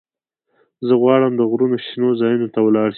زه 0.87 0.93
غواړم 1.01 1.33
د 1.37 1.41
غرونو 1.51 1.77
شنو 1.85 2.09
ځايونو 2.19 2.47
ته 2.53 2.59
ولاړ 2.65 2.89
شم. 2.89 2.89